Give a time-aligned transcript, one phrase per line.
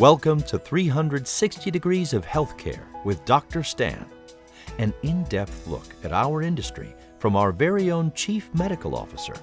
[0.00, 3.62] Welcome to 360 Degrees of Healthcare with Dr.
[3.62, 4.06] Stan,
[4.78, 9.34] an in depth look at our industry from our very own Chief Medical Officer,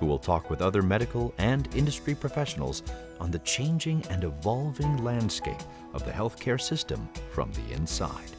[0.00, 2.82] who will talk with other medical and industry professionals
[3.20, 5.62] on the changing and evolving landscape
[5.94, 8.32] of the healthcare system from the inside.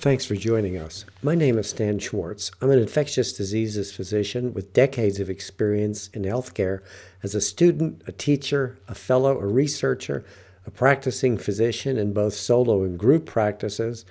[0.00, 1.04] Thanks for joining us.
[1.24, 2.52] My name is Stan Schwartz.
[2.62, 6.82] I'm an infectious diseases physician with decades of experience in healthcare
[7.24, 10.24] as a student, a teacher, a fellow, a researcher,
[10.64, 14.04] a practicing physician in both solo and group practices,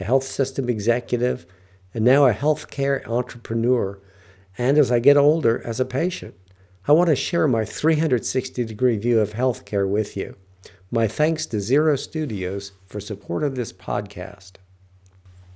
[0.00, 1.44] a health system executive,
[1.92, 4.00] and now a healthcare entrepreneur,
[4.56, 6.34] and as I get older, as a patient.
[6.88, 10.36] I want to share my 360 degree view of healthcare with you.
[10.90, 14.52] My thanks to Zero Studios for support of this podcast.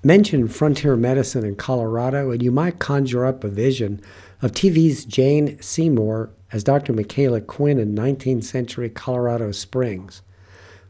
[0.05, 4.01] Mention frontier medicine in Colorado, and you might conjure up a vision
[4.41, 6.93] of TV's Jane Seymour as Dr.
[6.93, 10.23] Michaela Quinn in 19th century Colorado Springs.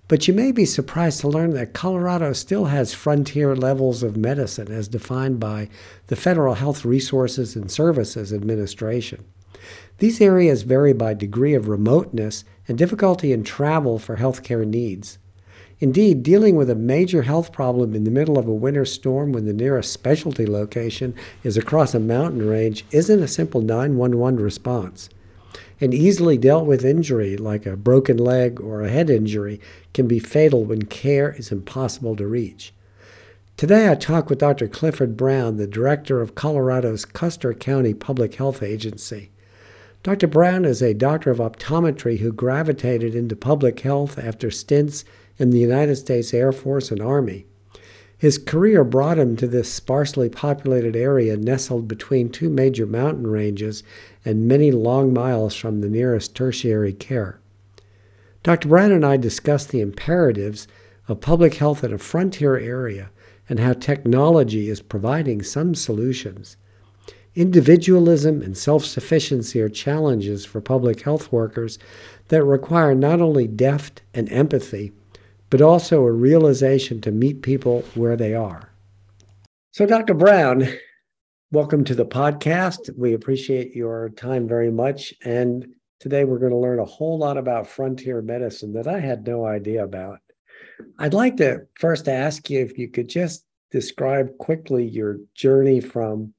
[0.08, 4.70] But you may be surprised to learn that Colorado still has frontier levels of medicine
[4.70, 5.70] as defined by
[6.08, 9.24] the Federal Health Resources and Services Administration.
[9.98, 15.18] These areas vary by degree of remoteness and difficulty in travel for healthcare needs.
[15.80, 19.44] Indeed, dealing with a major health problem in the middle of a winter storm when
[19.44, 25.08] the nearest specialty location is across a mountain range isn't a simple 911 response.
[25.80, 29.60] An easily dealt with injury, like a broken leg or a head injury,
[29.94, 32.74] can be fatal when care is impossible to reach.
[33.56, 34.66] Today, I talk with Dr.
[34.66, 39.30] Clifford Brown, the director of Colorado's Custer County Public Health Agency.
[40.02, 40.26] Dr.
[40.26, 45.04] Brown is a doctor of optometry who gravitated into public health after stints
[45.38, 47.46] in the United States Air Force and Army.
[48.18, 53.84] His career brought him to this sparsely populated area nestled between two major mountain ranges
[54.24, 57.38] and many long miles from the nearest tertiary care.
[58.42, 58.68] Dr.
[58.68, 60.66] Brown and I discussed the imperatives
[61.06, 63.10] of public health in a frontier area
[63.48, 66.56] and how technology is providing some solutions.
[67.36, 71.78] Individualism and self sufficiency are challenges for public health workers
[72.28, 74.92] that require not only deft and empathy,
[75.50, 78.70] but also a realization to meet people where they are.
[79.70, 80.14] So, Dr.
[80.14, 80.68] Brown,
[81.52, 82.90] welcome to the podcast.
[82.96, 85.14] We appreciate your time very much.
[85.24, 85.66] And
[86.00, 89.46] today we're going to learn a whole lot about frontier medicine that I had no
[89.46, 90.18] idea about.
[90.98, 96.34] I'd like to first ask you if you could just describe quickly your journey from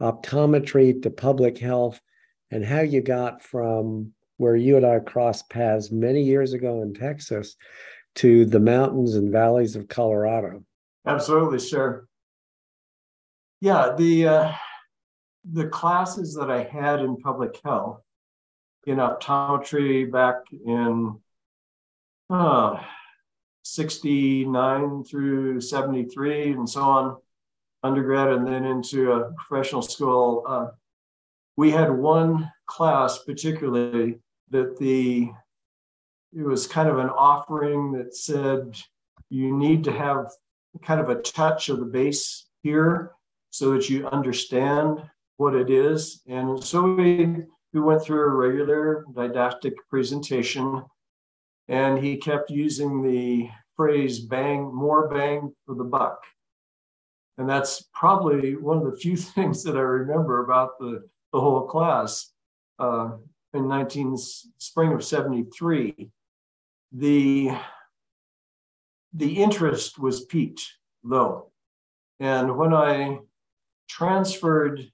[0.00, 2.00] optometry to public health
[2.50, 6.94] and how you got from where you and I crossed paths many years ago in
[6.94, 7.56] Texas
[8.16, 10.64] to the mountains and valleys of Colorado.
[11.06, 12.06] Absolutely, sure.
[13.60, 14.52] Yeah, the uh,
[15.50, 18.00] the classes that I had in public health
[18.86, 21.18] in optometry back in
[22.30, 22.80] uh,
[23.62, 27.16] 69 through 73 and so on,
[27.82, 30.44] undergrad and then into a professional school.
[30.46, 30.66] Uh,
[31.56, 34.18] we had one class particularly
[34.50, 35.30] that the
[36.34, 38.76] it was kind of an offering that said
[39.28, 40.26] you need to have
[40.82, 43.12] kind of a touch of the base here
[43.50, 45.02] so that you understand
[45.36, 46.22] what it is.
[46.26, 47.36] And so we,
[47.72, 50.84] we went through a regular didactic presentation,
[51.68, 56.22] and he kept using the phrase bang, more bang for the buck.
[57.38, 61.66] And that's probably one of the few things that I remember about the, the whole
[61.66, 62.30] class
[62.78, 63.10] uh,
[63.52, 66.10] in 19 spring of 73
[66.92, 67.50] the
[69.14, 70.62] the interest was peaked
[71.04, 71.50] though.
[72.20, 73.18] And when i
[73.88, 74.90] transferred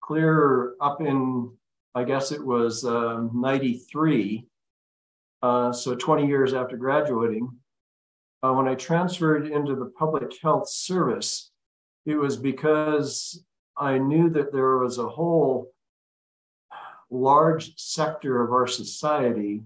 [0.00, 1.50] clear up in
[1.94, 4.46] i guess it was um, 93
[5.42, 7.50] uh, so 20 years after graduating
[8.42, 11.50] uh, when i transferred into the public health service
[12.06, 13.44] it was because
[13.76, 15.72] i knew that there was a whole
[17.10, 19.62] large sector of our society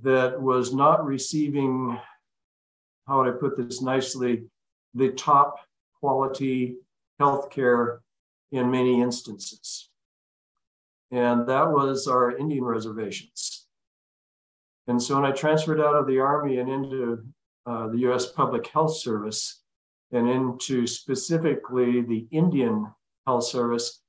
[0.00, 1.98] that was not receiving,
[3.06, 4.44] how would I put this nicely,
[4.94, 5.56] the top
[6.00, 6.76] quality
[7.20, 7.98] healthcare
[8.50, 9.88] in many instances.
[11.10, 13.66] And that was our Indian reservations.
[14.86, 17.24] And so when I transferred out of the Army and into
[17.66, 19.62] uh, the US Public Health Service
[20.10, 22.90] and into specifically the Indian
[23.26, 24.00] Health Service,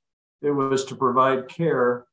[0.42, 2.06] it was to provide care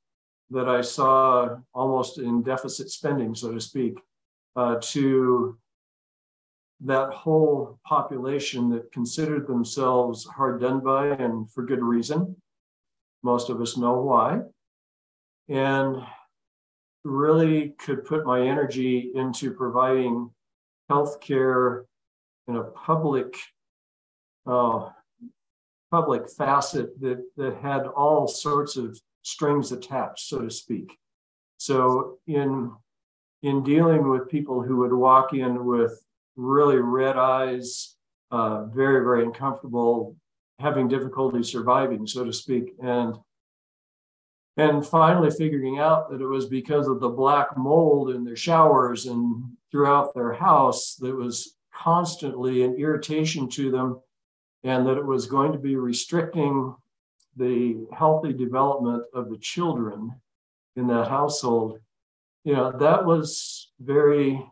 [0.52, 3.98] that I saw almost in deficit spending, so to speak,
[4.56, 5.58] uh, to
[6.82, 12.36] that whole population that considered themselves hard done by and for good reason.
[13.24, 14.42] Most of us know why.
[15.48, 16.04] And
[17.04, 20.30] really could put my energy into providing
[20.90, 21.86] healthcare
[22.48, 23.36] in a public
[24.48, 24.90] uh,
[25.92, 30.98] public facet that, that had all sorts of strings attached, so to speak.
[31.58, 32.72] So in
[33.44, 36.04] in dealing with people who would walk in with
[36.36, 37.96] really red eyes,
[38.30, 40.16] uh, very, very uncomfortable,
[40.60, 43.16] having difficulty surviving, so to speak, and
[44.58, 49.06] and finally figuring out that it was because of the black mold in their showers
[49.06, 54.00] and throughout their house that was constantly an irritation to them
[54.64, 56.76] and that it was going to be restricting
[57.38, 60.12] the healthy development of the children
[60.76, 61.80] in that household
[62.44, 64.44] you know that was very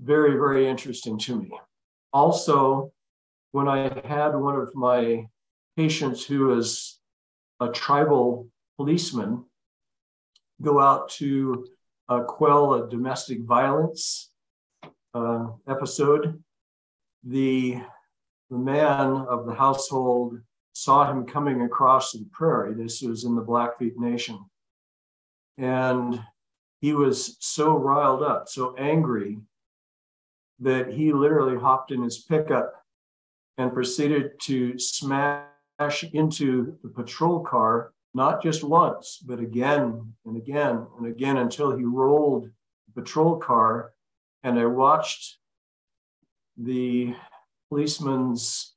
[0.00, 1.50] very very interesting to me
[2.12, 2.92] also
[3.52, 5.26] when i had one of my
[5.76, 6.98] patients who is
[7.60, 9.44] a tribal policeman
[10.60, 11.66] go out to
[12.08, 14.30] uh, quell a domestic violence
[15.14, 16.42] uh, episode.
[17.24, 17.80] The,
[18.50, 20.38] the man of the household
[20.74, 22.74] saw him coming across the prairie.
[22.74, 24.38] This was in the Blackfeet Nation.
[25.56, 26.20] And
[26.80, 29.38] he was so riled up, so angry,
[30.58, 32.74] that he literally hopped in his pickup
[33.56, 35.46] and proceeded to smash
[36.12, 41.84] into the patrol car, not just once, but again and again and again until he
[41.84, 42.50] rolled
[42.86, 43.92] the patrol car.
[44.42, 45.38] And I watched
[46.56, 47.14] the
[47.68, 48.73] policeman's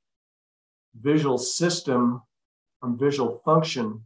[1.02, 2.22] visual system
[2.82, 4.04] and visual function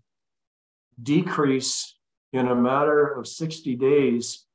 [1.01, 1.97] decrease
[2.33, 4.45] in a matter of 60 days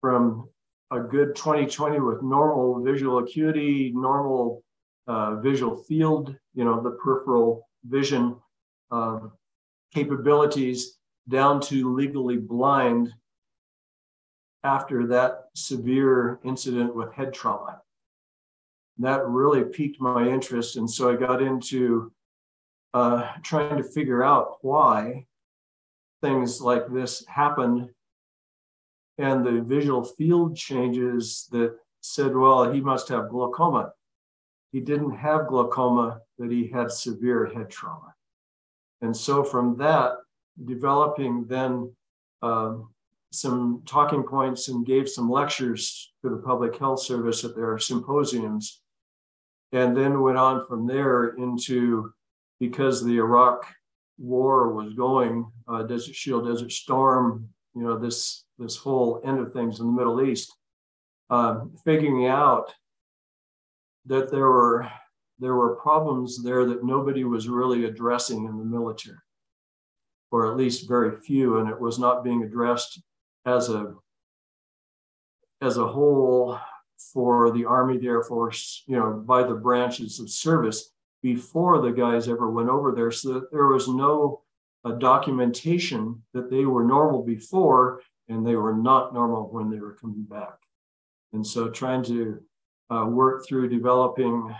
[0.00, 0.48] from
[0.90, 4.62] a good 2020 with normal visual acuity, normal
[5.06, 8.36] uh, visual field, you know, the peripheral vision
[8.90, 9.20] uh,
[9.92, 10.98] capabilities
[11.28, 13.12] down to legally blind
[14.62, 17.80] after that severe incident with head trauma.
[18.98, 20.76] That really piqued my interest.
[20.76, 22.12] And so I got into
[22.92, 25.26] uh, trying to figure out why
[26.22, 27.90] things like this happened
[29.18, 33.92] and the visual field changes that said, well, he must have glaucoma.
[34.72, 38.14] He didn't have glaucoma, but he had severe head trauma.
[39.02, 40.14] And so from that,
[40.64, 41.92] developing then
[42.42, 42.90] um,
[43.32, 48.80] some talking points and gave some lectures to the public health service at their symposiums.
[49.74, 52.12] And then went on from there into
[52.60, 53.66] because the Iraq
[54.18, 59.52] war was going, uh, Desert Shield, Desert Storm, you know, this this whole end of
[59.52, 60.56] things in the Middle East,
[61.28, 62.72] uh, figuring out
[64.06, 64.88] that there were
[65.40, 69.18] there were problems there that nobody was really addressing in the military,
[70.30, 73.02] or at least very few, and it was not being addressed
[73.44, 73.92] as a
[75.60, 76.60] as a whole
[77.12, 80.92] for the Army, the Air Force, you know, by the branches of service
[81.22, 84.42] before the guys ever went over there, so that there was no
[84.84, 89.96] uh, documentation that they were normal before and they were not normal when they were
[90.00, 90.58] coming back.
[91.32, 92.40] And so trying to
[92.90, 94.54] uh, work through developing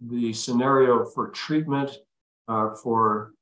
[0.00, 1.90] the scenario for treatment,
[2.48, 3.32] uh, for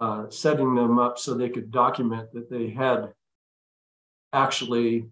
[0.00, 3.12] uh, setting them up so they could document that they had
[4.32, 5.06] actually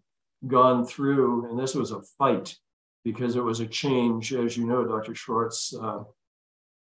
[0.47, 2.57] gone through, and this was a fight
[3.05, 5.15] because it was a change, as you know, Dr.
[5.15, 6.03] Schwartz, uh,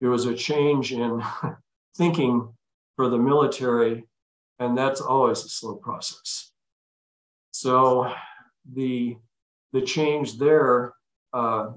[0.02, 1.22] it was a change in
[1.98, 2.52] thinking
[2.96, 4.06] for the military,
[4.60, 6.52] and that's always a slow process.
[7.52, 8.12] So
[8.74, 9.18] the
[9.72, 10.94] the change there
[11.34, 11.68] uh,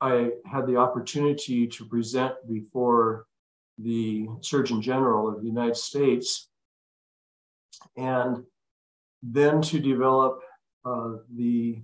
[0.00, 3.26] I had the opportunity to present before
[3.78, 6.48] the Surgeon General of the United States
[7.96, 8.44] and
[9.22, 10.42] then to develop
[10.84, 11.82] uh, the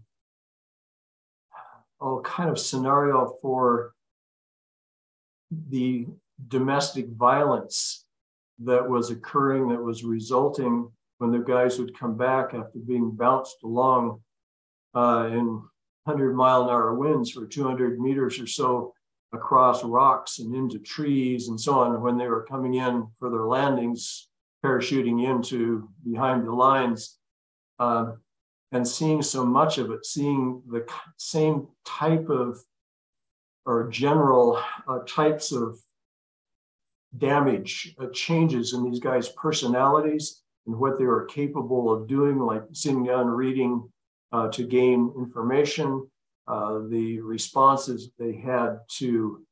[2.01, 3.93] all kind of scenario for
[5.69, 6.07] the
[6.49, 8.07] domestic violence
[8.59, 13.57] that was occurring that was resulting when the guys would come back after being bounced
[13.63, 14.21] along
[14.95, 15.47] uh, in
[16.05, 18.95] 100 mile an hour winds for 200 meters or so
[19.33, 22.01] across rocks and into trees and so on.
[22.01, 24.29] When they were coming in for their landings,
[24.65, 27.19] parachuting into behind the lines,
[27.79, 28.13] uh,
[28.73, 30.87] and seeing so much of it, seeing the
[31.17, 32.59] same type of
[33.67, 35.79] or general uh, types of
[37.19, 42.63] damage, uh, changes in these guys' personalities and what they were capable of doing, like
[42.73, 43.89] sitting down reading
[44.33, 46.09] uh, to gain information,
[46.47, 49.45] uh, the responses they had to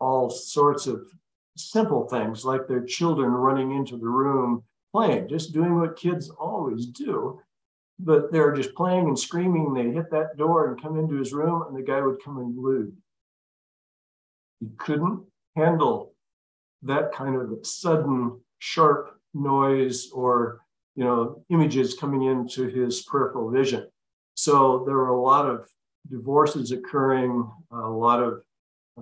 [0.00, 1.06] all sorts of
[1.56, 6.86] simple things like their children running into the room playing, just doing what kids always
[6.86, 7.40] do.
[7.98, 9.74] But they're just playing and screaming.
[9.74, 12.96] They hit that door and come into his room, and the guy would come unglued.
[14.60, 15.22] He couldn't
[15.54, 16.14] handle
[16.82, 20.60] that kind of sudden, sharp noise or
[20.96, 23.86] you know images coming into his peripheral vision.
[24.34, 25.68] So there were a lot of
[26.10, 28.42] divorces occurring, a lot of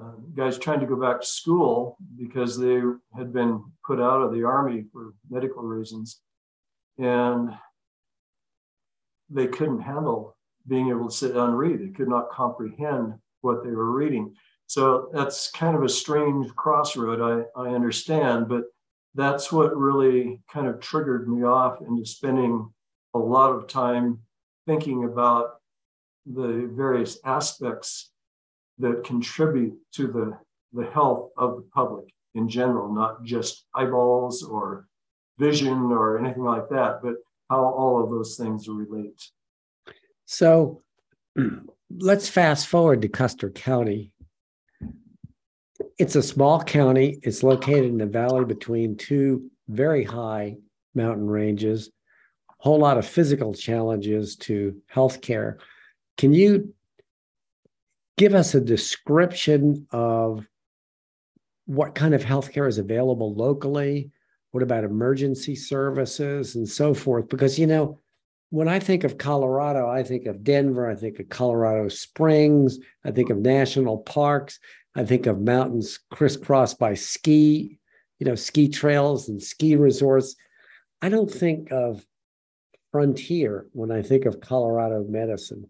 [0.01, 2.81] uh, guys trying to go back to school because they
[3.17, 6.21] had been put out of the army for medical reasons.
[6.99, 7.51] And
[9.31, 10.37] they couldn't handle
[10.67, 11.81] being able to sit down and read.
[11.81, 14.35] They could not comprehend what they were reading.
[14.67, 18.65] So that's kind of a strange crossroad, I, I understand, but
[19.15, 22.71] that's what really kind of triggered me off into spending
[23.15, 24.21] a lot of time
[24.67, 25.61] thinking about
[26.27, 28.11] the various aspects
[28.79, 30.39] that contribute to the,
[30.73, 34.87] the health of the public in general, not just eyeballs or
[35.39, 37.15] vision or anything like that, but
[37.51, 39.31] how all of those things relate.
[40.27, 40.83] So
[41.91, 44.13] let's fast forward to Custer County.
[45.99, 47.19] It's a small county.
[47.23, 50.57] It's located in the valley between two very high
[50.95, 51.89] mountain ranges,
[52.51, 55.59] a whole lot of physical challenges to healthcare.
[56.17, 56.75] Can you
[58.19, 60.47] give us a description of
[61.67, 64.11] what kind of healthcare is available locally?
[64.51, 67.29] What about emergency services and so forth?
[67.29, 67.99] Because, you know,
[68.51, 73.11] when I think of Colorado, I think of Denver, I think of Colorado Springs, I
[73.11, 74.59] think of national parks,
[74.97, 77.79] I think of mountains crisscrossed by ski,
[78.19, 80.35] you know, ski trails and ski resorts.
[81.03, 82.05] I don't think of
[82.91, 85.69] frontier when I think of Colorado medicine.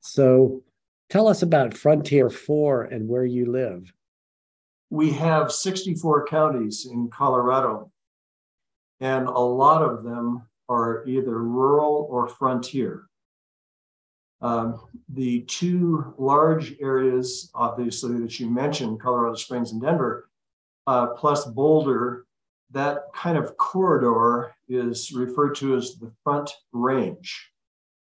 [0.00, 0.62] So
[1.08, 3.92] tell us about Frontier 4 and where you live.
[4.90, 7.90] We have 64 counties in Colorado,
[9.00, 13.06] and a lot of them are either rural or frontier.
[14.40, 20.28] Um, the two large areas, obviously, that you mentioned, Colorado Springs and Denver,
[20.86, 22.26] uh, plus Boulder,
[22.70, 27.50] that kind of corridor is referred to as the Front Range.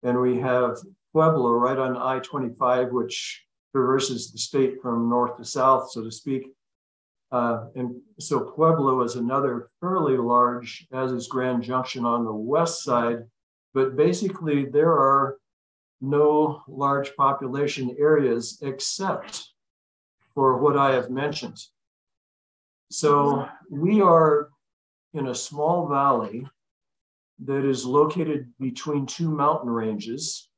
[0.03, 0.77] And we have
[1.13, 6.11] Pueblo right on I 25, which traverses the state from north to south, so to
[6.11, 6.49] speak.
[7.33, 12.83] Uh, and so Pueblo is another fairly large, as is Grand Junction on the west
[12.83, 13.25] side.
[13.73, 15.37] But basically, there are
[16.01, 19.49] no large population areas except
[20.35, 21.59] for what I have mentioned.
[22.91, 24.49] So we are
[25.15, 26.47] in a small valley
[27.45, 30.50] that is located between two mountain ranges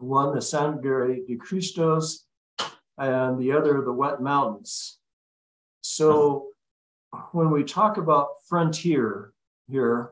[0.00, 2.24] one the Sangre de Cristos
[2.98, 4.98] and the other the Wet Mountains.
[5.80, 6.48] So
[7.32, 9.32] when we talk about frontier
[9.68, 10.10] here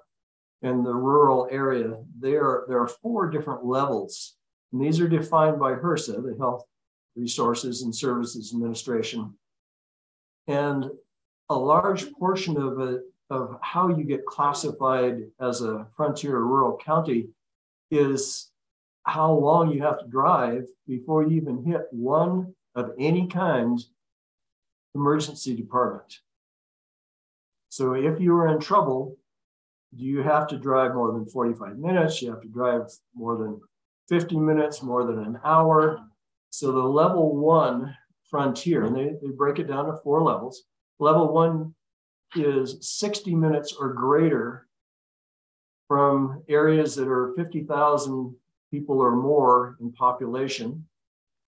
[0.63, 4.37] in the rural area, there, there are four different levels.
[4.73, 6.65] And these are defined by HRSA, the Health
[7.17, 9.35] Resources and Services Administration.
[10.47, 10.91] And
[11.49, 17.29] a large portion of it, of how you get classified as a frontier rural county
[17.91, 18.51] is
[19.05, 23.79] how long you have to drive before you even hit one of any kind
[24.95, 26.19] emergency department.
[27.71, 29.17] So if you are in trouble,
[29.97, 32.21] do you have to drive more than 45 minutes?
[32.21, 32.83] You have to drive
[33.15, 33.61] more than
[34.09, 35.99] 50 minutes, more than an hour.
[36.51, 37.95] So the level one
[38.29, 40.65] frontier, and they, they break it down to four levels.
[40.99, 41.75] Level one
[42.35, 44.67] is 60 minutes or greater
[45.87, 48.35] from areas that are 50,000
[48.71, 50.87] people or more in population.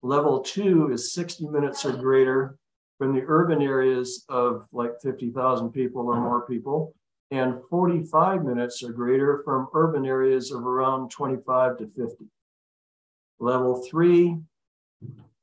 [0.03, 2.57] Level two is 60 minutes or greater
[2.97, 6.93] from the urban areas of like 50,000 people or more people,
[7.31, 12.25] and 45 minutes or greater from urban areas of around 25 to 50.
[13.39, 14.37] Level three,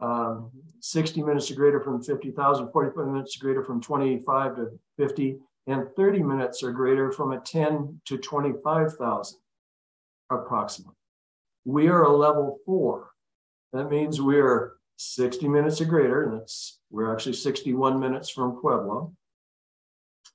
[0.01, 0.51] um,
[0.81, 5.87] 60 minutes or greater from 50,000, 45 minutes or greater from 25 to 50, and
[5.97, 9.39] 30 minutes or greater from a 10 to 25,000
[10.31, 10.95] approximately.
[11.65, 13.11] We are a level four.
[13.73, 16.31] That means we're 60 minutes or greater.
[16.33, 19.15] That's we're actually 61 minutes from Pueblo,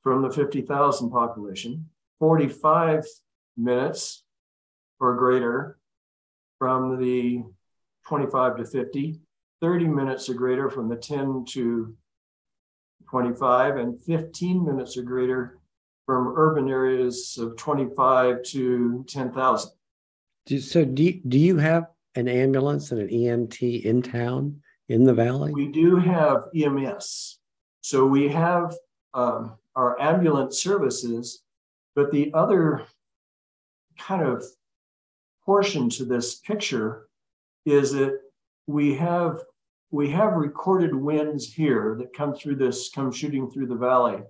[0.04, 1.90] from the 50,000 population.
[2.20, 3.06] 45
[3.56, 4.24] minutes
[5.00, 5.78] or greater
[6.58, 7.44] from the
[8.08, 9.22] 25 to 50.
[9.62, 11.96] 30 minutes or greater from the 10 to
[13.10, 15.60] 25, and 15 minutes or greater
[16.06, 19.72] from urban areas of 25 to 10,000.
[20.58, 25.14] So do you, do you have an ambulance and an EMT in town in the
[25.14, 25.54] valley?
[25.54, 27.38] We do have EMS.
[27.82, 28.76] So we have
[29.14, 31.44] um, our ambulance services
[31.96, 32.86] But the other
[33.98, 34.44] kind of
[35.46, 37.08] portion to this picture
[37.66, 38.20] is that
[38.68, 39.40] we have
[39.92, 44.22] we have recorded winds here that come through this come shooting through the valley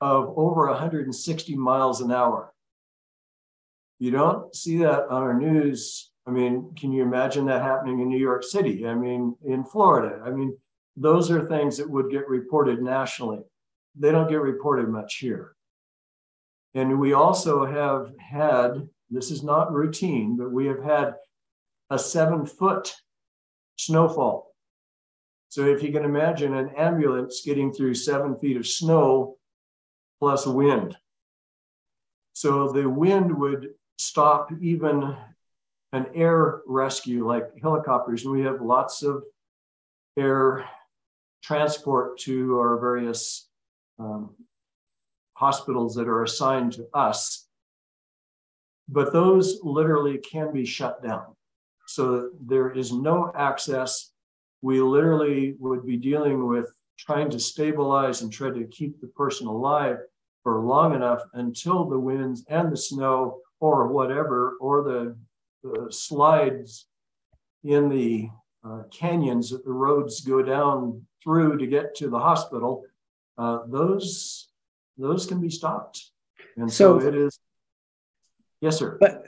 [0.00, 2.54] of over 160 miles an hour
[3.98, 6.10] you don't see that on our news.
[6.26, 8.86] I mean can you imagine that happening in new york city?
[8.86, 10.22] I mean in florida.
[10.24, 10.56] I mean
[10.96, 13.40] those are things that would get reported nationally.
[13.96, 15.54] They don't get reported much here.
[16.74, 21.14] And we also have had this is not routine, but we have had
[21.90, 22.94] a seven foot
[23.76, 24.54] snowfall.
[25.48, 29.36] So if you can imagine an ambulance getting through seven feet of snow
[30.18, 30.96] plus wind.
[32.34, 35.16] So the wind would stop even
[35.92, 38.24] an air rescue like helicopters.
[38.24, 39.22] And we have lots of
[40.16, 40.68] air
[41.42, 43.48] transport to our various
[43.98, 44.34] um,
[45.34, 47.48] hospitals that are assigned to us
[48.88, 51.24] but those literally can be shut down.
[51.86, 54.12] So there is no access.
[54.62, 59.46] We literally would be dealing with trying to stabilize and try to keep the person
[59.46, 59.98] alive
[60.42, 65.16] for long enough until the winds and the snow or whatever, or the,
[65.62, 66.86] the slides
[67.64, 68.28] in the
[68.64, 72.84] uh, canyons that the roads go down through to get to the hospital,
[73.36, 74.48] uh, those
[74.96, 76.10] those can be stopped.
[76.56, 77.38] And so, so it is
[78.60, 78.96] Yes, sir.
[79.00, 79.24] But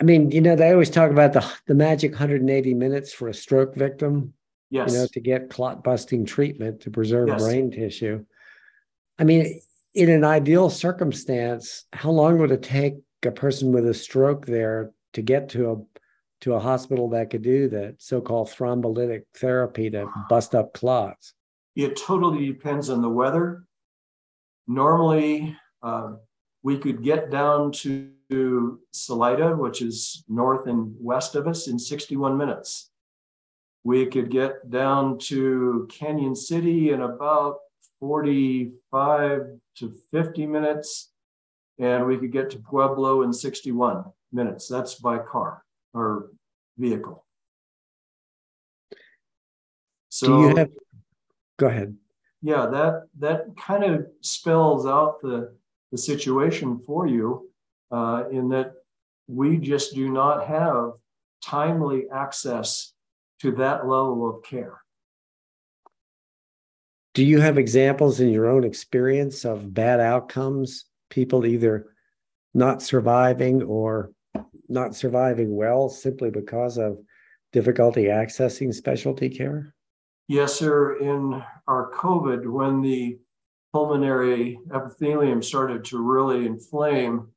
[0.00, 3.34] I mean, you know, they always talk about the the magic 180 minutes for a
[3.34, 4.34] stroke victim.
[4.70, 4.92] Yes.
[4.92, 7.42] You know, to get clot busting treatment to preserve yes.
[7.42, 8.24] brain tissue.
[9.18, 9.60] I mean,
[9.94, 14.92] in an ideal circumstance, how long would it take a person with a stroke there
[15.14, 15.76] to get to a
[16.40, 21.34] to a hospital that could do that so-called thrombolytic therapy to bust up clots?
[21.74, 23.64] It totally depends on the weather.
[24.68, 26.12] Normally, uh,
[26.62, 28.10] we could get down to
[28.92, 32.90] Salida, which is north and west of us, in 61 minutes.
[33.84, 37.58] We could get down to Cañon City in about
[38.00, 41.12] 45 to 50 minutes,
[41.78, 44.68] and we could get to Pueblo in 61 minutes.
[44.68, 45.62] That's by car
[45.94, 46.30] or
[46.76, 47.24] vehicle.
[50.08, 50.70] So, do you have?
[51.58, 51.96] Go ahead.
[52.42, 55.54] Yeah, that that kind of spells out the
[55.92, 57.50] the situation for you
[57.90, 58.74] uh, in that
[59.26, 60.92] we just do not have
[61.44, 62.92] timely access
[63.40, 64.80] to that level of care.
[67.14, 71.92] Do you have examples in your own experience of bad outcomes, people either
[72.54, 74.12] not surviving or
[74.68, 76.98] not surviving well simply because of
[77.52, 79.74] difficulty accessing specialty care?
[80.28, 80.98] Yes, sir.
[80.98, 83.18] In our COVID, when the
[83.72, 87.28] pulmonary epithelium started to really inflame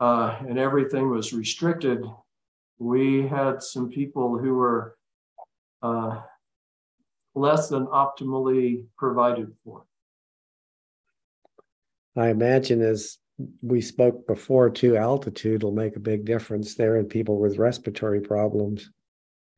[0.00, 2.04] uh, and everything was restricted,
[2.78, 4.96] we had some people who were
[5.82, 6.20] uh,
[7.34, 9.84] less than optimally provided for.
[12.16, 13.18] I imagine as
[13.62, 18.20] we spoke before, too, altitude will make a big difference there in people with respiratory
[18.20, 18.90] problems.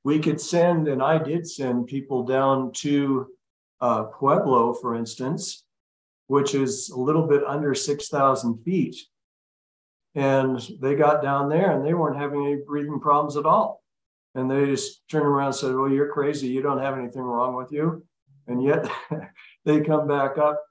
[0.05, 3.29] We could send, and I did send people down to
[3.81, 5.65] uh, Pueblo, for instance,
[6.27, 8.97] which is a little bit under 6,000 feet.
[10.15, 13.83] And they got down there and they weren't having any breathing problems at all.
[14.35, 16.49] And they just turned around and said, Well, you're crazy.
[16.49, 18.05] You don't have anything wrong with you.
[18.47, 18.91] And yet
[19.65, 20.63] they come back up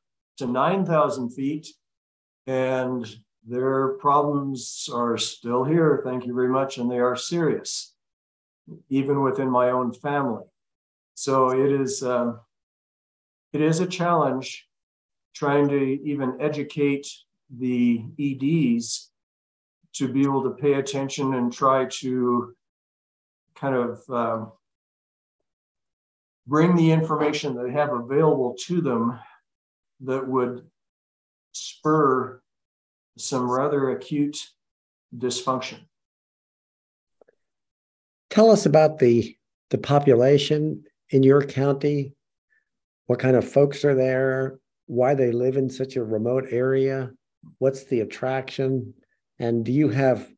[0.41, 1.67] to 9,000 feet
[2.47, 3.07] and
[3.47, 6.01] their problems are still here.
[6.03, 6.77] Thank you very much.
[6.77, 7.93] And they are serious,
[8.89, 10.43] even within my own family.
[11.13, 12.33] So it is, uh,
[13.53, 14.67] it is a challenge
[15.35, 17.07] trying to even educate
[17.55, 19.11] the EDs
[19.93, 22.55] to be able to pay attention and try to
[23.55, 24.51] kind of um,
[26.47, 29.19] bring the information that they have available to them
[30.05, 30.65] that would
[31.53, 32.41] spur
[33.17, 34.37] some rather acute
[35.15, 35.79] dysfunction.
[38.29, 39.35] Tell us about the
[39.69, 42.13] the population in your county.
[43.07, 44.59] What kind of folks are there?
[44.91, 47.09] why they live in such a remote area?
[47.59, 48.93] What's the attraction?
[49.39, 50.29] And do you have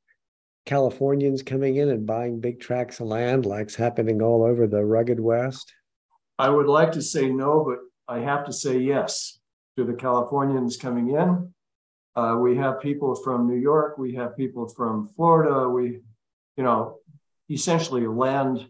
[0.68, 5.20] Californians coming in and buying big tracts of land like's happening all over the rugged
[5.20, 5.74] West?
[6.38, 9.40] I would like to say no, but I have to say yes
[9.78, 11.54] to the Californians coming in.
[12.16, 16.02] Uh, we have people from New York, we have people from Florida, we,
[16.58, 17.00] you know,
[17.50, 18.70] essentially land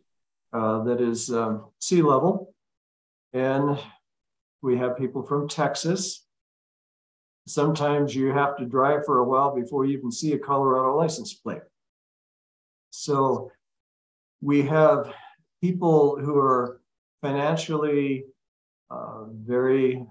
[0.53, 2.53] uh, that is um, sea level.
[3.33, 3.77] And
[4.61, 6.25] we have people from Texas.
[7.45, 11.33] sometimes you have to drive for a while before you even see a Colorado license
[11.33, 11.63] plate.
[12.91, 13.51] So
[14.39, 15.11] we have
[15.61, 16.79] people who are
[17.21, 18.25] financially
[18.89, 20.05] uh, very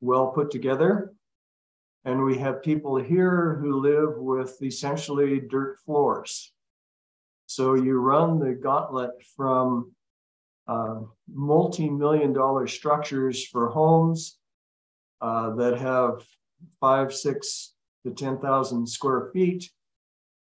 [0.00, 1.12] well put together.
[2.04, 6.52] And we have people here who live with essentially dirt floors.
[7.46, 9.92] So you run the gauntlet from
[10.66, 11.00] uh,
[11.32, 14.38] multi million dollar structures for homes
[15.20, 16.24] uh, that have
[16.80, 17.74] five, six
[18.06, 19.70] to 10,000 square feet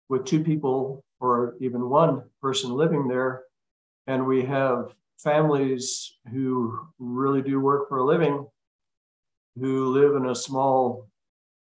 [0.10, 3.44] with two people or even one person living there.
[4.08, 8.46] And we have families who really do work for a living
[9.60, 11.10] who live in a small,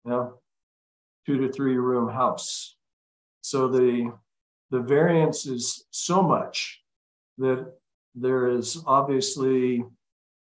[0.05, 0.39] you know,
[1.25, 2.75] two to three room house.
[3.41, 4.13] So the
[4.69, 6.81] the variance is so much
[7.37, 7.73] that
[8.15, 9.83] there is obviously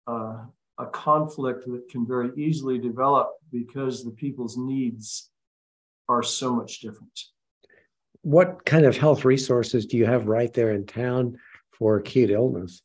[0.08, 0.38] uh,
[0.80, 5.30] a conflict that can very easily develop because the people's needs
[6.10, 7.20] are so much different.
[8.22, 11.38] What kind of health resources do you have right there in town
[11.72, 12.82] for acute illness?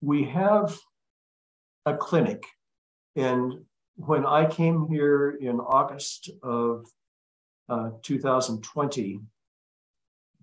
[0.00, 0.78] We have
[1.86, 2.44] a clinic.
[3.16, 3.64] And
[3.96, 6.86] when I came here in August of
[7.68, 9.20] uh, 2020,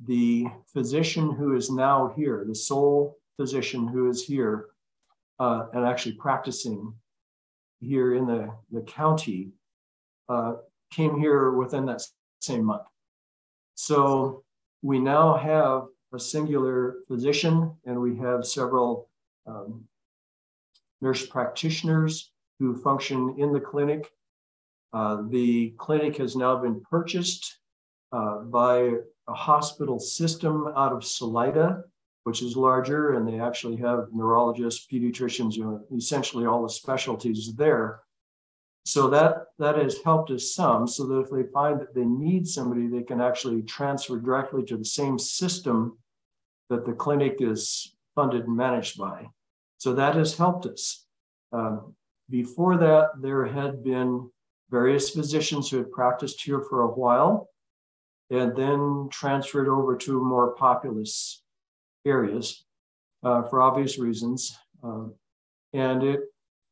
[0.06, 4.68] the physician who is now here, the sole physician who is here,
[5.40, 6.94] uh, and actually practicing
[7.80, 9.50] here in the, the county
[10.30, 10.54] uh,
[10.92, 12.02] came here within that
[12.40, 12.88] same month.
[13.76, 14.44] So
[14.82, 19.10] we now have a singular physician and we have several
[19.46, 19.86] um,
[21.02, 24.10] nurse practitioners who function in the clinic.
[24.94, 27.60] Uh, the clinic has now been purchased
[28.12, 28.94] uh, by
[29.28, 31.84] a hospital system out of Salida,
[32.24, 37.54] which is larger, and they actually have neurologists, pediatricians, you know, essentially all the specialties
[37.56, 38.02] there.
[38.86, 42.48] So that that has helped us some, so that if they find that they need
[42.48, 45.98] somebody, they can actually transfer directly to the same system
[46.70, 49.28] that the clinic is funded and managed by.
[49.78, 51.06] So that has helped us.
[51.52, 51.97] Um,
[52.30, 54.30] before that, there had been
[54.70, 57.50] various physicians who had practiced here for a while
[58.30, 61.42] and then transferred over to more populous
[62.06, 62.66] areas
[63.24, 64.58] uh, for obvious reasons.
[64.84, 65.14] Um,
[65.74, 66.20] and it,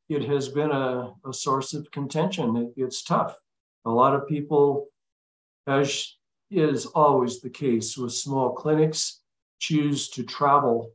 [0.10, 2.58] it has been a, a source of contention.
[2.58, 3.36] It, it's tough.
[3.86, 4.88] A lot of people,
[5.68, 6.18] as
[6.52, 9.22] is always the case with small clinics,
[9.60, 10.92] choose to travel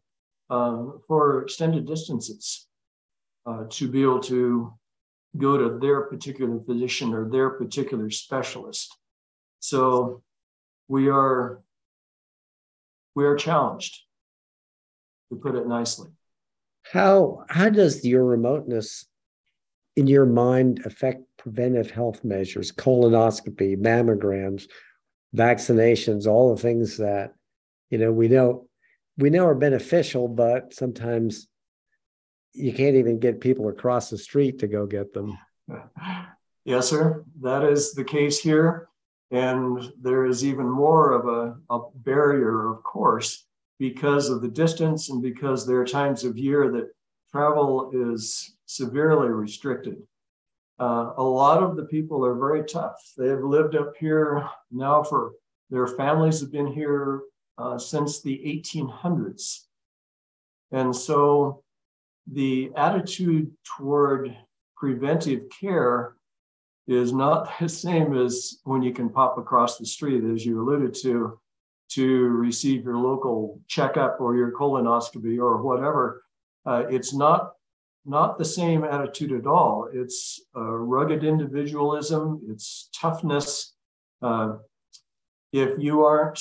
[0.50, 2.66] uh, for extended distances
[3.50, 4.72] uh, to be able to
[5.36, 8.96] go to their particular physician or their particular specialist.
[9.60, 10.22] So
[10.88, 11.60] we are
[13.14, 14.02] we are challenged
[15.30, 16.10] to put it nicely.
[16.92, 19.06] How how does your remoteness
[19.96, 24.66] in your mind affect preventive health measures, colonoscopy, mammograms,
[25.34, 27.34] vaccinations, all the things that
[27.90, 28.68] you know we know
[29.18, 31.48] we know are beneficial, but sometimes
[32.52, 35.38] you can't even get people across the street to go get them.
[36.66, 37.24] Yes, sir.
[37.40, 38.88] That is the case here.
[39.30, 43.46] And there is even more of a, a barrier, of course,
[43.78, 46.90] because of the distance and because there are times of year that
[47.32, 50.02] travel is severely restricted.
[50.78, 53.12] Uh, a lot of the people are very tough.
[53.16, 55.32] They have lived up here now for
[55.70, 57.22] their families have been here
[57.56, 59.66] uh, since the 1800s.
[60.72, 61.62] And so
[62.30, 64.36] the attitude toward
[64.76, 66.16] preventive care
[66.86, 70.94] is not the same as when you can pop across the street, as you alluded
[71.02, 71.38] to,
[71.90, 76.22] to receive your local checkup or your colonoscopy or whatever.
[76.66, 77.52] Uh, it's not
[78.06, 79.88] not the same attitude at all.
[79.92, 82.40] It's rugged individualism.
[82.48, 83.74] It's toughness.
[84.22, 84.56] Uh,
[85.52, 86.40] if you aren't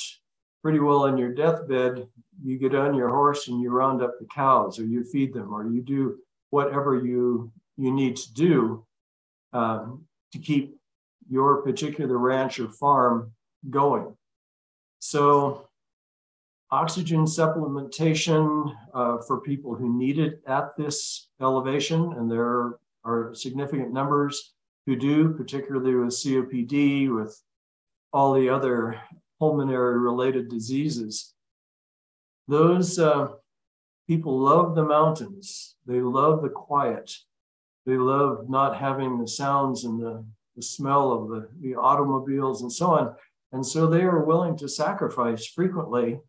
[0.61, 2.07] pretty well on your deathbed,
[2.43, 5.53] you get on your horse and you round up the cows, or you feed them,
[5.53, 6.17] or you do
[6.49, 8.85] whatever you you need to do.
[9.53, 10.77] Um, to keep
[11.29, 13.31] your particular ranch or farm
[13.69, 14.15] going.
[14.99, 15.67] So,
[16.71, 23.93] oxygen supplementation uh, for people who need it at this elevation, and there are significant
[23.93, 24.53] numbers
[24.85, 27.41] who do, particularly with COPD, with
[28.11, 28.99] all the other
[29.39, 31.33] pulmonary related diseases.
[32.47, 33.29] Those uh,
[34.07, 37.11] people love the mountains, they love the quiet,
[37.85, 40.25] they love not having the sounds and the,
[40.55, 43.15] the smell of the, the automobiles and so on.
[43.51, 46.19] And so they are willing to sacrifice frequently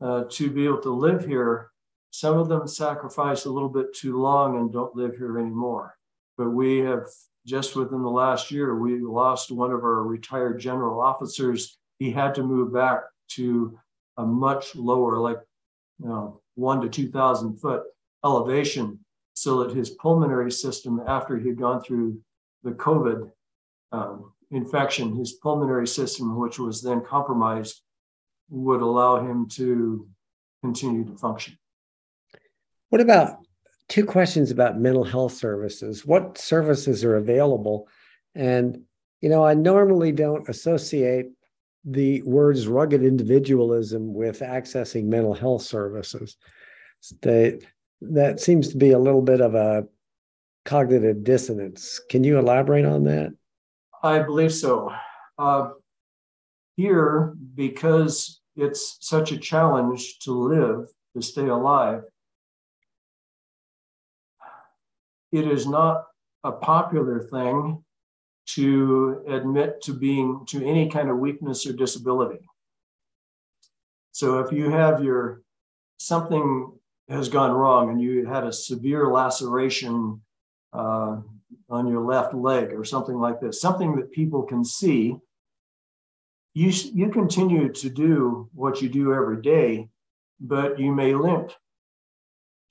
[0.00, 1.70] uh, to be able to live here.
[2.10, 5.96] Some of them sacrifice a little bit too long and don't live here anymore.
[6.36, 7.06] But we have
[7.46, 11.78] just within the last year, we lost one of our retired general officers.
[11.98, 13.00] He had to move back
[13.32, 13.78] to
[14.16, 15.38] a much lower, like
[15.98, 17.84] you know, one to 2,000 foot
[18.24, 18.98] elevation,
[19.34, 22.18] so that his pulmonary system, after he had gone through
[22.62, 23.30] the COVID
[23.92, 27.82] um, infection, his pulmonary system, which was then compromised,
[28.48, 30.08] would allow him to
[30.62, 31.58] continue to function.
[32.90, 33.38] What about
[33.88, 36.06] two questions about mental health services?
[36.06, 37.88] What services are available?
[38.34, 38.82] And,
[39.20, 41.30] you know, I normally don't associate
[41.86, 46.36] the words rugged individualism with accessing mental health services.
[47.22, 47.60] They,
[48.00, 49.86] that seems to be a little bit of a
[50.64, 52.00] cognitive dissonance.
[52.10, 53.32] Can you elaborate on that?
[54.02, 54.92] I believe so.
[55.38, 55.70] Uh,
[56.76, 62.02] here, because it's such a challenge to live, to stay alive,
[65.30, 66.04] it is not
[66.42, 67.84] a popular thing
[68.46, 72.38] to admit to being to any kind of weakness or disability.
[74.12, 75.42] So if you have your
[75.98, 76.72] something
[77.08, 80.20] has gone wrong and you had a severe laceration
[80.72, 81.16] uh,
[81.68, 85.16] on your left leg or something like this, something that people can see,
[86.54, 89.88] you, you continue to do what you do every day,
[90.40, 91.52] but you may limp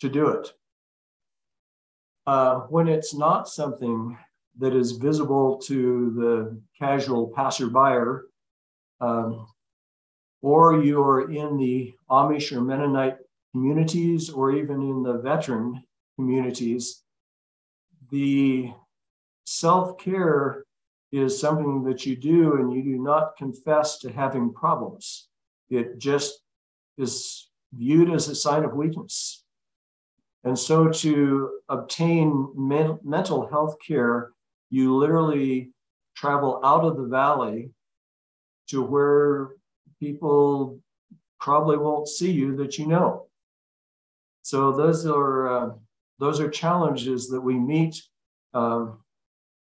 [0.01, 0.51] to do it.
[2.27, 4.17] Uh, when it's not something
[4.59, 8.23] that is visible to the casual passerby,
[9.01, 9.47] um,
[10.41, 13.17] or you're in the Amish or Mennonite
[13.51, 15.83] communities, or even in the veteran
[16.15, 17.03] communities,
[18.11, 18.71] the
[19.45, 20.65] self care
[21.11, 25.29] is something that you do and you do not confess to having problems.
[25.69, 26.41] It just
[26.97, 29.43] is viewed as a sign of weakness.
[30.43, 34.31] And so to obtain men- mental health care,
[34.69, 35.71] you literally
[36.15, 37.71] travel out of the valley
[38.69, 39.49] to where
[39.99, 40.79] people
[41.39, 43.27] probably won't see you that you know.
[44.41, 45.69] So those are uh,
[46.19, 48.01] those are challenges that we meet
[48.53, 48.87] uh,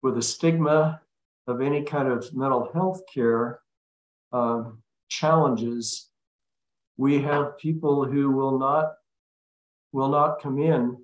[0.03, 1.01] with a stigma
[1.47, 3.61] of any kind of mental health care
[4.33, 4.65] uh,
[5.09, 6.11] challenges.
[6.97, 8.93] We have people who will not
[9.93, 10.97] will not come in,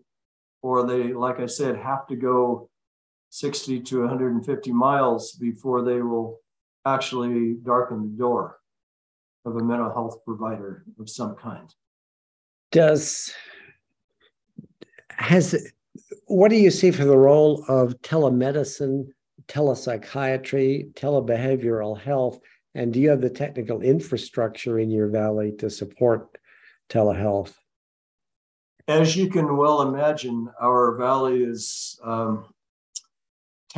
[0.63, 2.71] or they, like I said, have to go
[3.31, 6.41] 60 to 150 miles before they will
[6.85, 8.59] actually darken the door
[9.45, 11.75] of a mental health provider of some kind.
[12.71, 13.33] Does
[15.11, 15.71] has
[16.27, 19.09] what do you see for the role of telemedicine,
[19.49, 22.39] telepsychiatry, telebehavioral health,
[22.75, 26.39] and do you have the technical infrastructure in your valley to support
[26.89, 27.55] telehealth?
[28.87, 32.47] As you can well imagine, our valley is um,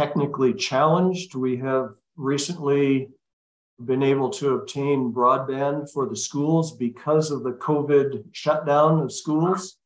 [0.00, 1.34] technically challenged.
[1.34, 3.10] We have recently
[3.84, 9.76] been able to obtain broadband for the schools because of the COVID shutdown of schools.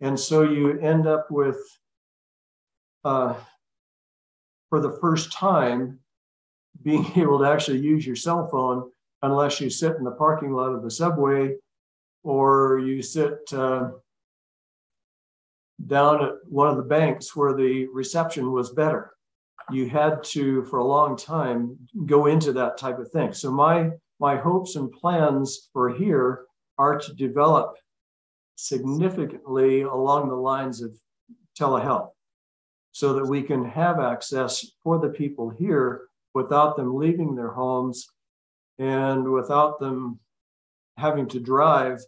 [0.00, 1.60] And so you end up with,
[3.04, 3.34] uh,
[4.70, 6.00] for the first time,
[6.82, 8.90] being able to actually use your cell phone
[9.22, 11.54] unless you sit in the parking lot of the subway
[12.24, 13.90] or you sit uh,
[15.86, 19.12] down at one of the banks where the reception was better.
[19.70, 21.76] You had to, for a long time,
[22.06, 23.32] go into that type of thing.
[23.32, 26.44] So my my hopes and plans for here
[26.76, 27.76] are to develop
[28.56, 30.98] significantly along the lines of
[31.58, 32.10] telehealth
[32.92, 38.08] so that we can have access for the people here without them leaving their homes
[38.78, 40.18] and without them
[40.96, 42.00] having to drive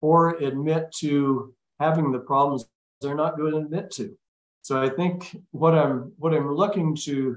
[0.00, 2.66] or admit to having the problems
[3.00, 4.16] they're not going to admit to.
[4.66, 7.36] So I think what I'm what I'm looking to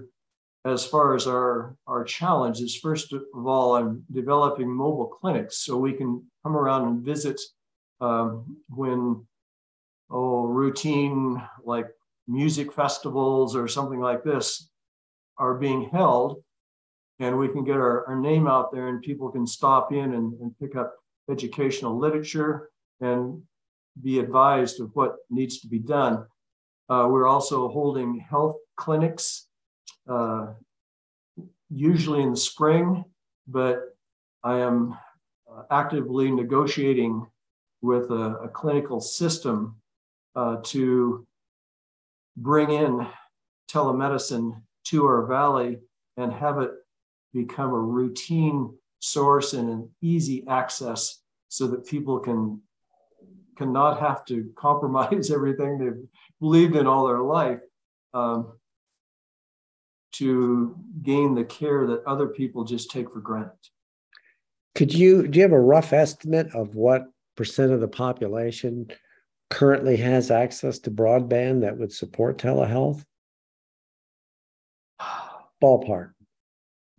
[0.65, 5.77] as far as our our challenge is first of all I'm developing mobile clinics so
[5.77, 7.39] we can come around and visit
[8.01, 9.27] um, when
[10.09, 11.89] oh routine like
[12.27, 14.67] music festivals or something like this
[15.37, 16.41] are being held
[17.19, 20.33] and we can get our, our name out there and people can stop in and,
[20.41, 20.95] and pick up
[21.29, 23.39] educational literature and
[24.01, 26.25] be advised of what needs to be done.
[26.89, 29.47] Uh, we're also holding health clinics,
[30.09, 30.47] uh,
[31.69, 33.05] usually in the spring,
[33.47, 33.95] but
[34.43, 34.97] I am
[35.51, 37.27] uh, actively negotiating
[37.81, 39.75] with a, a clinical system
[40.35, 41.27] uh, to
[42.37, 43.05] bring in
[43.71, 45.77] telemedicine to our valley
[46.17, 46.71] and have it
[47.33, 52.61] become a routine source and an easy access so that people can
[53.59, 56.07] cannot have to compromise everything they've
[56.39, 57.59] believed in all their life
[58.13, 58.53] um,
[60.13, 63.51] to gain the care that other people just take for granted.
[64.73, 67.03] Could you do you have a rough estimate of what
[67.35, 68.89] percent of the population
[69.49, 73.03] currently has access to broadband that would support telehealth?
[75.61, 76.11] Ballpark.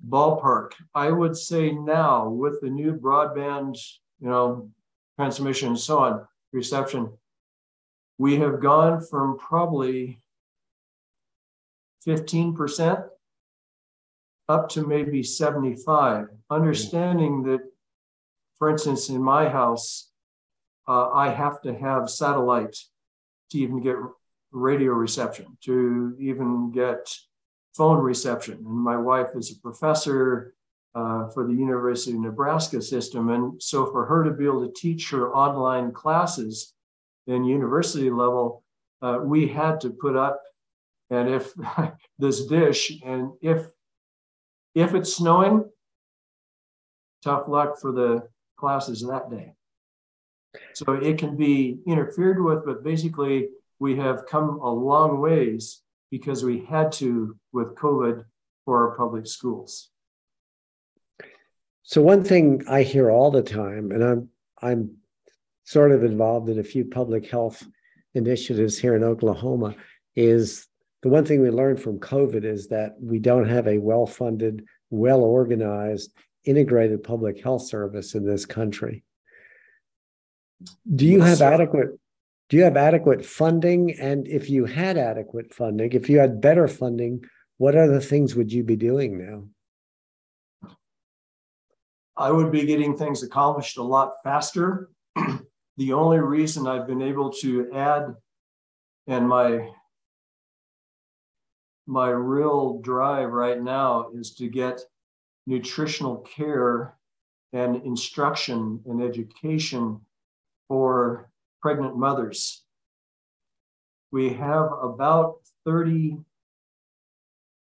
[0.06, 0.72] Ballpark.
[0.94, 3.78] I would say now with the new broadband,
[4.20, 4.70] you know,
[5.16, 7.12] transmission and so on, reception,
[8.18, 10.20] we have gone from probably
[12.06, 13.04] 15%
[14.48, 17.60] up to maybe 75, understanding that,
[18.58, 20.10] for instance, in my house,
[20.88, 22.76] uh, I have to have satellite
[23.50, 23.96] to even get
[24.50, 27.14] radio reception, to even get
[27.76, 28.54] phone reception.
[28.54, 30.54] And my wife is a professor
[30.94, 33.31] uh, for the University of Nebraska system.
[33.31, 36.74] And so for her to be able to teach her online classes
[37.26, 38.64] in university level,
[39.03, 40.40] uh, we had to put up
[41.11, 41.53] and if
[42.18, 43.66] this dish and if
[44.74, 45.64] if it's snowing
[47.22, 48.22] tough luck for the
[48.57, 49.53] classes that day
[50.74, 53.48] so it can be interfered with but basically
[53.79, 58.24] we have come a long ways because we had to with covid
[58.64, 59.89] for our public schools
[61.90, 64.29] so one thing i hear all the time and i'm
[64.62, 64.81] i'm
[65.64, 67.59] sort of involved in a few public health
[68.14, 69.74] initiatives here in oklahoma
[70.16, 70.68] is
[71.03, 74.66] the one thing we learned from COVID is that we don't have a well funded,
[74.90, 76.12] well organized,
[76.44, 79.03] integrated public health service in this country.
[80.94, 81.98] Do you have adequate?
[82.50, 83.98] Do you have adequate funding?
[83.98, 87.24] And if you had adequate funding, if you had better funding,
[87.57, 89.44] what other things would you be doing now?
[92.20, 94.90] I would be getting things accomplished a lot faster.
[95.78, 98.14] the only reason I've been able to add,
[99.06, 99.70] and my
[101.87, 104.83] my real drive right now is to get
[105.46, 106.94] nutritional care
[107.54, 109.98] and instruction and education
[110.68, 111.30] for
[111.62, 112.64] pregnant mothers.
[114.12, 116.18] We have about 30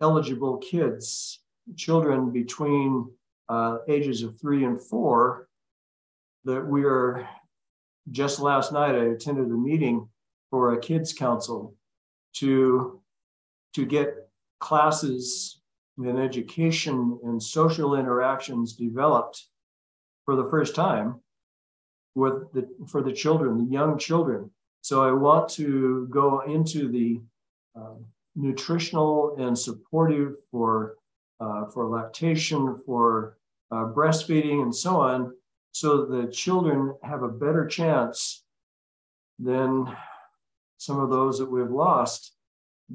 [0.01, 1.39] eligible kids,
[1.77, 3.09] children between
[3.53, 5.49] uh, ages of three and four,
[6.45, 7.29] that we are
[8.11, 8.95] just last night.
[8.95, 10.09] I attended a meeting
[10.51, 11.75] for a kids council
[12.41, 13.01] to
[13.75, 14.09] to get
[14.59, 15.61] classes
[15.99, 19.47] and education and social interactions developed
[20.25, 21.21] for the first time
[22.15, 24.51] with the for the children, the young children.
[24.81, 27.21] So I want to go into the
[27.79, 27.97] uh,
[28.35, 30.97] nutritional and supportive for
[31.39, 33.37] uh, for lactation, for
[33.73, 35.33] uh, breastfeeding, and so on,
[35.73, 38.45] so the children have a better chance
[39.39, 39.87] than
[40.77, 42.35] some of those that we've lost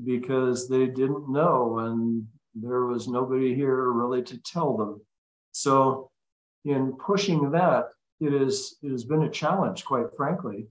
[0.05, 5.01] because they didn't know and there was nobody here really to tell them.
[5.51, 6.11] So,
[6.65, 7.85] in pushing that,
[8.19, 10.67] it, is, it has been a challenge, quite frankly,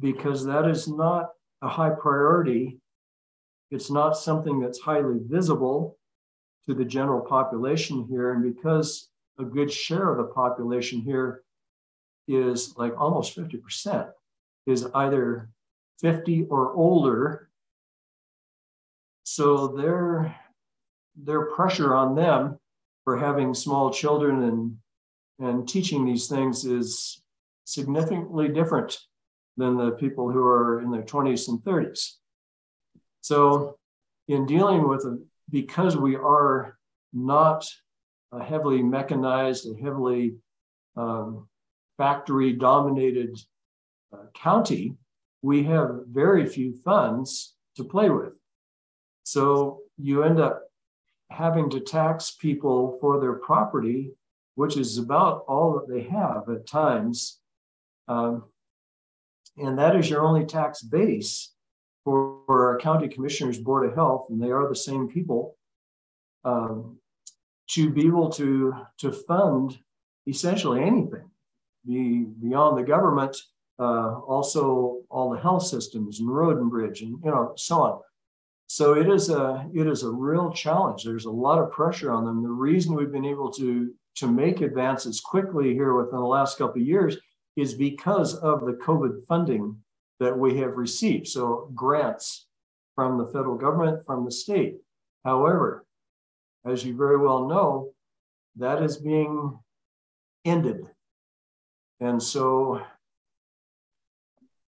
[0.00, 1.28] because that is not
[1.62, 2.80] a high priority.
[3.70, 5.97] It's not something that's highly visible
[6.68, 8.32] to the general population here.
[8.34, 11.42] And because a good share of the population here
[12.28, 14.10] is like almost 50%
[14.66, 15.48] is either
[16.00, 17.48] 50 or older
[19.24, 20.34] so their
[21.16, 22.58] their pressure on them
[23.04, 24.76] for having small children and
[25.38, 27.22] and teaching these things is
[27.64, 28.98] significantly different
[29.56, 32.14] than the people who are in their 20s and 30s.
[33.20, 33.78] So
[34.28, 35.18] in dealing with it,
[35.50, 36.78] because we are
[37.12, 37.64] not
[38.32, 40.36] a heavily mechanized, a heavily
[40.96, 41.48] um,
[41.96, 43.36] factory dominated
[44.12, 44.94] uh, county,
[45.42, 48.32] we have very few funds to play with.
[49.24, 50.62] So you end up
[51.30, 54.12] having to tax people for their property,
[54.54, 57.38] which is about all that they have at times.
[58.08, 58.44] Um,
[59.56, 61.52] and that is your only tax base
[62.46, 65.56] for, our county commissioners board of health, and they are the same people,
[66.44, 66.98] um,
[67.68, 69.78] to be able to, to fund
[70.26, 71.28] essentially anything
[71.86, 73.36] be, beyond the government,
[73.78, 78.00] uh, also all the health systems and road and bridge and you know so on.
[78.66, 81.04] So it is a it is a real challenge.
[81.04, 82.42] There's a lot of pressure on them.
[82.42, 86.82] The reason we've been able to to make advances quickly here within the last couple
[86.82, 87.16] of years
[87.56, 89.76] is because of the COVID funding
[90.20, 91.28] that we have received.
[91.28, 92.46] So grants
[92.94, 94.76] from the federal government, from the state.
[95.24, 95.86] However,
[96.66, 97.92] as you very well know,
[98.56, 99.58] that is being
[100.44, 100.86] ended.
[102.00, 102.82] And so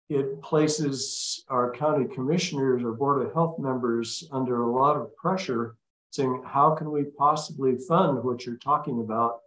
[0.09, 5.76] it places our county commissioners or board of health members under a lot of pressure
[6.11, 9.38] saying, how can we possibly fund what you're talking about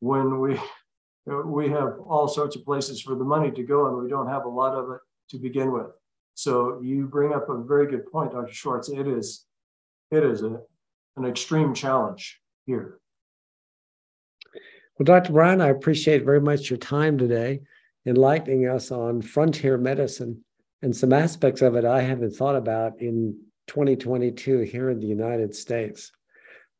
[0.00, 0.58] when we
[1.44, 4.46] we have all sorts of places for the money to go and we don't have
[4.46, 5.00] a lot of it
[5.30, 5.90] to begin with.
[6.34, 8.52] So you bring up a very good point, Dr.
[8.52, 8.88] Schwartz.
[8.88, 9.46] It is
[10.10, 10.60] it is a,
[11.16, 12.98] an extreme challenge here.
[14.98, 15.32] Well, Dr.
[15.32, 17.60] Brown, I appreciate very much your time today,
[18.06, 20.44] enlightening us on frontier medicine
[20.82, 25.54] and some aspects of it I haven't thought about in 2022 here in the United
[25.54, 26.12] States.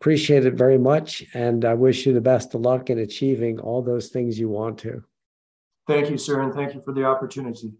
[0.01, 3.83] Appreciate it very much, and I wish you the best of luck in achieving all
[3.83, 5.03] those things you want to.
[5.89, 7.73] Thank you, sir, and thank you for the opportunity.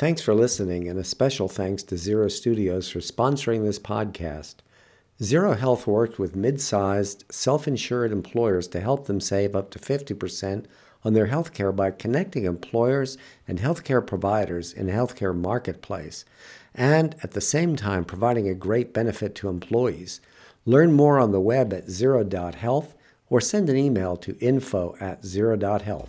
[0.00, 4.54] Thanks for listening, and a special thanks to Zero Studios for sponsoring this podcast.
[5.22, 9.78] Zero Health worked with mid sized, self insured employers to help them save up to
[9.78, 10.64] 50%
[11.04, 16.24] on their healthcare by connecting employers and healthcare providers in a healthcare marketplace,
[16.74, 20.22] and at the same time providing a great benefit to employees.
[20.64, 22.94] Learn more on the web at zero.health
[23.28, 26.08] or send an email to info at zero.health.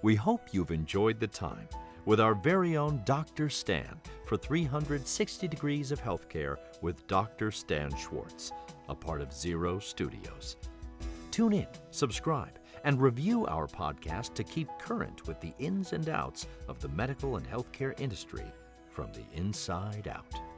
[0.00, 1.66] We hope you've enjoyed the time
[2.04, 3.48] with our very own Dr.
[3.48, 7.50] Stan for 360 Degrees of Healthcare with Dr.
[7.50, 8.52] Stan Schwartz,
[8.88, 10.56] a part of Zero Studios.
[11.30, 16.46] Tune in, subscribe, and review our podcast to keep current with the ins and outs
[16.68, 18.50] of the medical and healthcare industry
[18.90, 20.51] from the inside out.